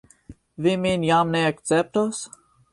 [0.65, 2.27] Vi min jam ne akceptos?